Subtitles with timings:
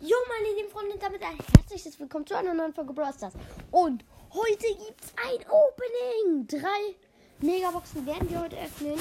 [0.00, 3.34] Jo, meine lieben Freunde, damit ein herzliches Willkommen zu einer neuen Folge Brawl Stars.
[3.72, 6.46] Und heute gibt's ein Opening.
[6.46, 6.94] Drei
[7.40, 8.96] Megaboxen werden wir heute öffnen.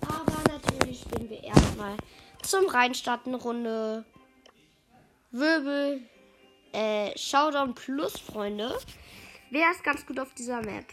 [0.00, 1.96] Aber natürlich spielen wir erstmal
[2.42, 4.04] zum Reinstarten Runde
[5.30, 6.02] Wirbel
[6.72, 8.76] äh, Showdown Plus, Freunde.
[9.52, 10.86] Wer ist ganz gut auf dieser Map?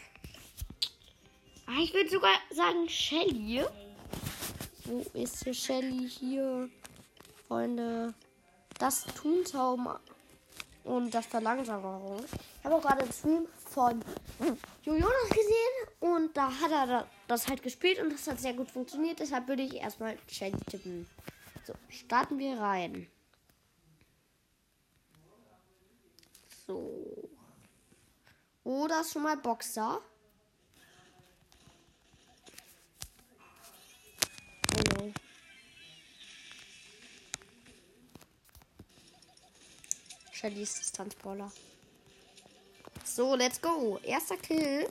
[1.66, 3.64] Ah, ich würde sogar sagen Shelly.
[4.84, 6.08] Wo ist hier Shelly?
[6.08, 6.70] Hier,
[7.48, 8.14] Freunde
[8.78, 9.88] das Tuntaum
[10.84, 12.24] und das Verlangsamung.
[12.58, 14.02] Ich habe auch gerade einen Stream von
[14.84, 19.20] Jonas gesehen und da hat er das halt gespielt und das hat sehr gut funktioniert.
[19.20, 21.06] Deshalb würde ich erstmal Shelly tippen.
[21.66, 23.08] So, starten wir rein.
[26.66, 27.28] So.
[28.64, 30.00] Oder schon mal Boxer.
[34.76, 35.12] Oh no.
[40.38, 41.50] Shellys Distanzballer.
[43.04, 43.98] So, let's go.
[44.04, 44.88] Erster Kill.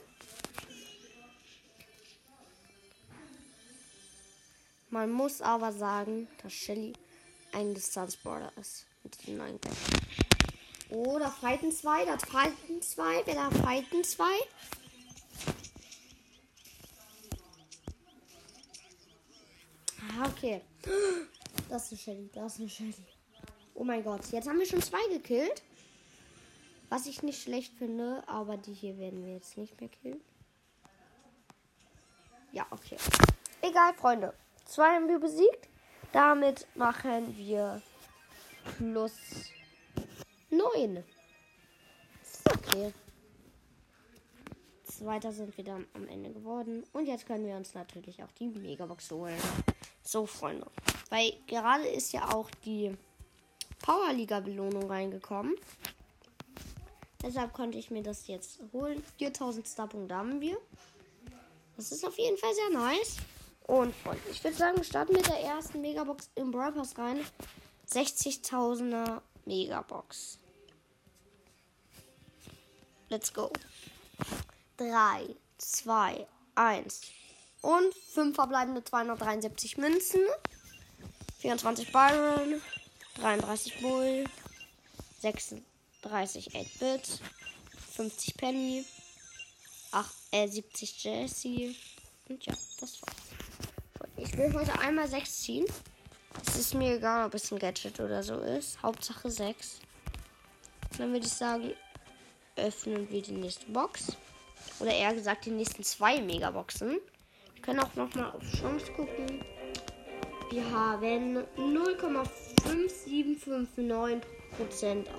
[4.90, 6.92] Man muss aber sagen, dass Shelly
[7.52, 8.84] ein Distanzballer ist.
[9.02, 10.02] Mit dem neuen Gadget.
[10.90, 14.38] Oh, da fighten zwei, da fighten zwei, wer da fighten zwei?
[20.00, 20.60] Ah, okay.
[21.70, 23.17] Das ist Shelly, das ist Shelly.
[23.80, 25.62] Oh mein Gott, jetzt haben wir schon zwei gekillt.
[26.88, 30.20] Was ich nicht schlecht finde, aber die hier werden wir jetzt nicht mehr killen.
[32.50, 32.96] Ja, okay.
[33.62, 34.34] Egal, Freunde.
[34.64, 35.68] Zwei haben wir besiegt.
[36.10, 37.80] Damit machen wir
[38.78, 39.12] plus
[40.50, 41.04] neun.
[42.52, 42.92] Okay.
[44.82, 46.82] Zweiter sind wir dann am Ende geworden.
[46.92, 49.38] Und jetzt können wir uns natürlich auch die Megabox holen.
[50.02, 50.66] So, Freunde.
[51.10, 52.96] Weil gerade ist ja auch die
[53.80, 55.54] Powerliga-Belohnung reingekommen.
[57.22, 59.02] Deshalb konnte ich mir das jetzt holen.
[59.18, 60.56] 4000 Starpunkte haben wir.
[61.76, 63.16] Das ist auf jeden Fall sehr nice.
[63.66, 63.94] Und
[64.30, 67.24] ich würde sagen, wir starten mit der ersten Megabox im Brawl Pass rein.
[67.90, 70.38] 60.000er Megabox.
[73.08, 73.50] Let's go.
[74.76, 77.00] 3, 2, 1.
[77.62, 80.20] Und 5 verbleibende 273 Münzen.
[81.38, 82.60] 24 Byron.
[83.20, 84.24] 33 Bull,
[85.20, 87.20] 36 8-Bit,
[87.92, 88.84] 50 Penny,
[89.92, 91.74] 8, äh, 70 Jesse.
[92.28, 93.16] Und ja, das war's.
[94.16, 95.66] Ich will heute einmal 6 ziehen.
[96.46, 98.80] Es ist mir egal, ob es ein Gadget oder so ist.
[98.82, 99.80] Hauptsache 6.
[100.98, 101.72] Dann würde ich sagen,
[102.56, 104.16] öffnen wir die nächste Box.
[104.80, 107.00] Oder eher gesagt, die nächsten zwei Megaboxen.
[107.54, 109.44] Wir können auch nochmal auf Chance gucken.
[110.50, 114.22] Wir haben 0,5759%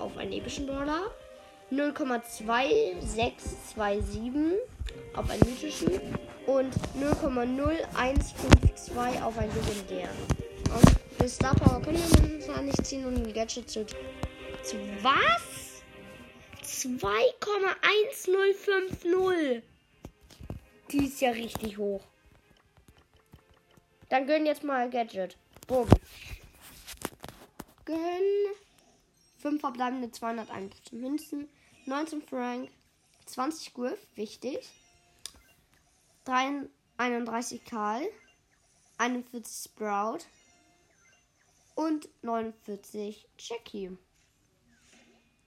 [0.00, 1.02] auf einen epischen Dollar,
[1.70, 4.56] 0,2627
[5.14, 6.00] auf einen mythischen
[6.46, 10.16] und 0,0152 auf einen legendären.
[10.74, 13.86] Und für Star Power können wir momentan nicht ziehen und ein Gadget zu.
[13.86, 13.94] zu
[15.02, 15.84] was?
[16.64, 19.62] 2,1050.
[20.90, 22.02] Die ist ja richtig hoch.
[24.10, 25.36] Dann gönn jetzt mal Gadget.
[25.66, 25.88] Boom.
[27.84, 28.54] Gönn.
[29.38, 31.48] 5 verbleibende 201 Münzen.
[31.86, 32.70] 19 Frank.
[33.26, 34.06] 20 Griff.
[34.16, 34.68] Wichtig.
[36.26, 38.02] 31 Karl.
[38.98, 40.26] 41 Sprout.
[41.76, 43.96] Und 49 Jackie.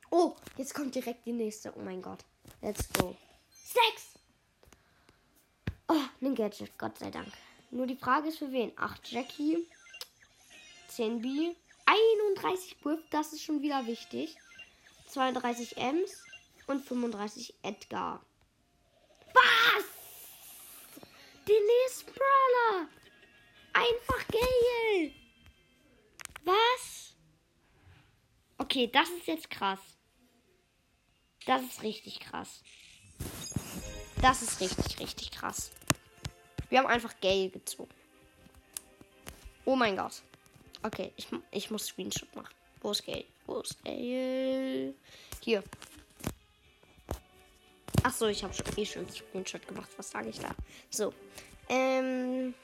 [0.09, 1.75] Oh, jetzt kommt direkt die nächste.
[1.75, 2.23] Oh mein Gott.
[2.61, 3.15] Let's go.
[3.51, 4.19] 6!
[5.89, 6.77] Oh, ein Gadget.
[6.77, 7.27] Gott sei Dank.
[7.73, 8.71] Nur die Frage ist für wen?
[8.75, 9.67] 8 Jackie,
[10.89, 14.37] 10 B, 31 Griff, das ist schon wieder wichtig.
[15.09, 16.23] 32 Ms
[16.67, 18.23] und 35 Edgar.
[19.33, 19.85] Was?
[21.47, 22.89] Den nächsten Brawler.
[23.73, 25.11] Einfach Gale.
[26.43, 27.15] Was?
[28.59, 29.79] Okay, das ist jetzt krass.
[31.47, 32.61] Das ist richtig krass.
[34.21, 35.71] Das ist richtig, richtig krass.
[36.73, 37.93] Wir haben einfach Gale gezogen.
[39.63, 40.23] Oh mein Gott.
[40.81, 42.51] Okay, ich, ich muss Screenshot machen.
[42.81, 43.25] Wo ist Gale?
[43.45, 44.95] Wo ist Gale?
[45.39, 45.63] Hier.
[48.01, 49.91] Achso, ich habe schon eh schon Screenshot gemacht.
[49.97, 50.49] Was sage ich da?
[50.89, 51.13] So.
[51.69, 52.55] Ähm.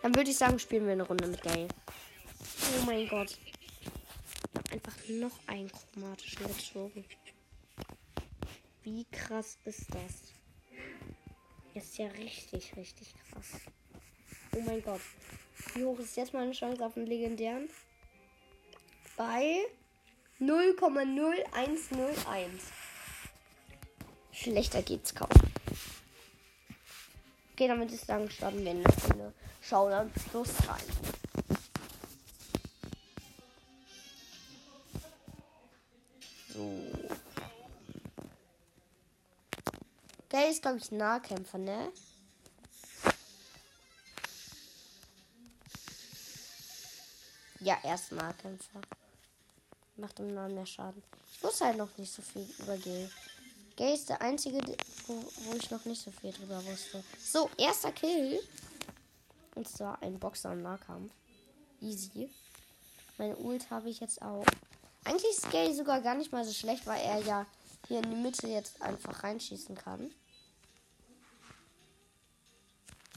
[0.00, 1.68] Dann würde ich sagen, spielen wir eine Runde mit Gale.
[1.68, 3.36] Oh mein Gott.
[4.72, 7.04] Einfach noch ein chromatischen gezogen.
[8.84, 10.39] Wie krass ist das?
[11.80, 13.52] Ist ja richtig, richtig krass.
[14.54, 15.00] Oh mein Gott.
[15.74, 17.70] Wie hoch ist jetzt meine Chance auf einen legendären?
[19.16, 19.64] Bei
[20.40, 22.50] 0,0101.
[24.30, 25.30] Schlechter geht's kaum.
[27.54, 29.32] Okay, damit ist dann starten wir in eine
[29.62, 30.84] Showdown Plus rein.
[40.32, 41.92] Der ist, glaube ich, Nahkämpfer, ne?
[47.60, 48.80] Ja, er ist Nahkämpfer.
[49.96, 51.02] Macht im Namen mehr Schaden.
[51.32, 53.10] Ich wusste halt noch nicht so viel über Gay.
[53.76, 54.58] Gay ist der einzige,
[55.06, 57.02] wo, wo ich noch nicht so viel drüber wusste.
[57.18, 58.40] So, erster Kill.
[59.56, 61.12] Und zwar ein Boxer im Nahkampf.
[61.80, 62.30] Easy.
[63.18, 64.46] Meine Ult habe ich jetzt auch.
[65.04, 67.46] Eigentlich ist Gay sogar gar nicht mal so schlecht, weil er ja
[67.88, 70.10] hier in die Mitte jetzt einfach reinschießen kann.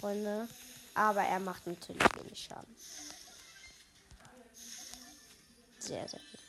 [0.03, 0.50] Freunde.
[0.95, 2.75] Aber er macht natürlich wenig Schaden.
[5.79, 6.39] Sehr, sehr wenig.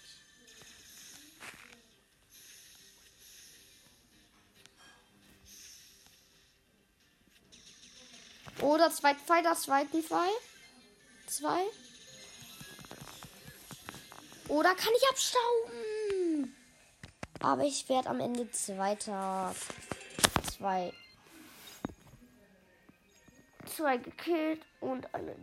[8.60, 10.30] Oder zweit Fighter, zweiten Fall.
[11.28, 11.62] Zwei.
[14.48, 16.56] Oder kann ich abstauben?
[17.38, 19.54] Aber ich werde am Ende zweiter.
[20.56, 20.92] Zwei.
[23.76, 25.34] Zwei gekillt und alle.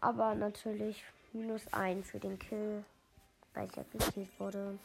[0.00, 1.04] Aber natürlich
[1.34, 2.82] minus ein für den Kill.
[3.52, 4.78] Weil ich ja gekillt wurde.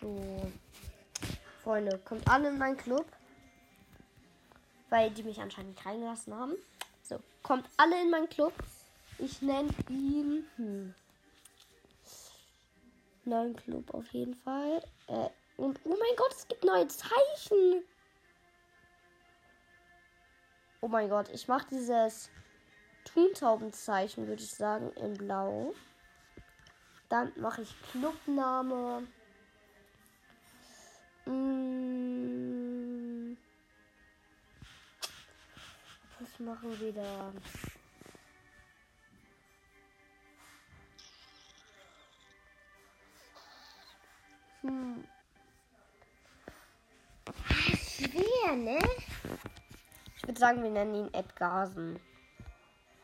[0.00, 0.50] So.
[1.62, 3.06] Freunde, kommt alle in meinen Club.
[4.88, 6.54] Weil die mich anscheinend nicht reingelassen haben.
[7.02, 8.54] So, kommt alle in meinen Club.
[9.18, 10.46] Ich nenne ihn.
[10.56, 10.94] Hm,
[13.26, 14.82] neuen Club auf jeden Fall.
[15.08, 17.84] Äh, und oh mein Gott, es gibt neue Zeichen.
[20.80, 22.30] Oh mein Gott, ich mache dieses
[23.04, 25.74] Tuntaubenzeichen, würde ich sagen, in Blau.
[27.08, 29.06] Dann mache ich Clubname.
[31.24, 31.74] Hm.
[36.20, 37.32] Was machen wir da?
[50.44, 51.98] Sagen, wir nennen ihn Edgarsen.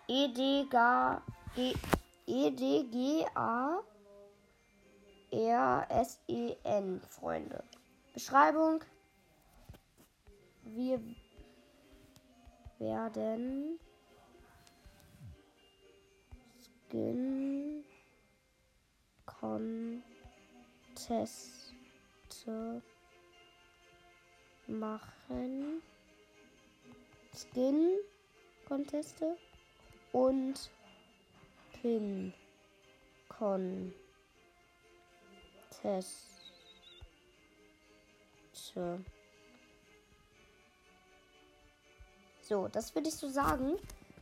[0.09, 0.67] E G
[6.27, 6.55] E
[7.01, 7.65] Freunde.
[8.13, 8.85] Beschreibung.
[10.65, 11.01] Wir
[12.79, 13.81] werden
[16.91, 17.83] Skin
[19.25, 20.03] Conteste
[24.67, 25.83] machen.
[27.35, 27.99] Skin
[28.67, 29.37] Conteste
[30.13, 30.71] und
[31.81, 32.33] Pin
[33.29, 33.91] Contest.
[38.75, 39.05] Warte.
[42.43, 43.77] So, das würde ich so sagen.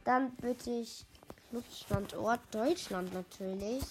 [0.04, 1.04] Dann würde ich
[1.50, 3.82] Clubstandort Deutschland natürlich.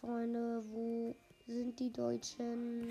[0.00, 1.14] Freunde, wo
[1.46, 2.88] sind die Deutschen?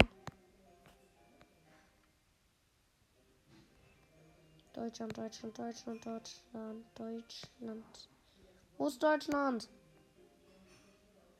[4.77, 8.09] Deutschland, Deutschland, Deutschland, Deutschland, Deutschland.
[8.77, 9.67] Wo ist Deutschland?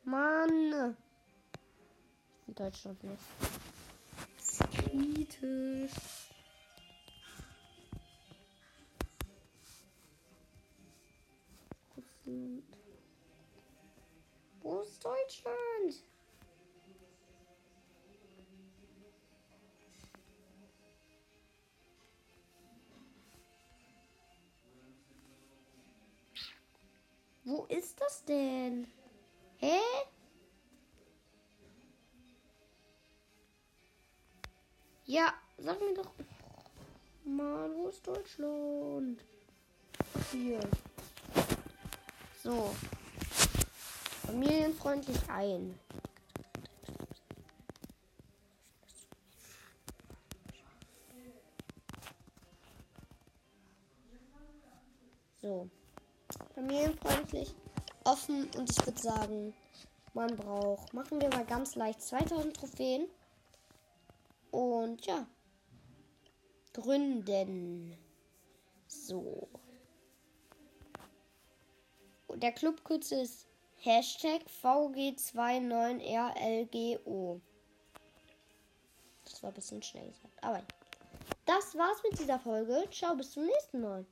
[0.06, 0.98] Mann!
[2.48, 3.22] Deutschland nicht
[4.72, 5.92] kritisch.
[11.96, 12.64] Russland.
[14.64, 16.04] Wo ist Deutschland?
[28.28, 28.88] Denn?
[29.58, 29.80] Hä?
[35.06, 36.12] Ja, sag mir doch.
[37.24, 39.24] Mann, wo ist Deutschland?
[40.32, 40.60] Hier.
[42.44, 42.76] So.
[44.26, 45.80] Familienfreundlich ein.
[55.42, 55.70] So.
[56.54, 57.56] Familienfreundlich,
[58.08, 59.54] offen und ich würde sagen,
[60.14, 63.08] man braucht, machen wir mal ganz leicht 2000 Trophäen.
[64.52, 65.26] Und ja.
[66.74, 67.98] Gründen.
[68.88, 69.48] So.
[72.34, 77.40] Der Clubkürze ist Hashtag VG29RLGO.
[79.24, 80.44] Das war ein bisschen schnell gesagt.
[80.44, 80.64] Aber
[81.46, 82.90] das war's mit dieser Folge.
[82.92, 84.06] Ciao, bis zum nächsten Mal.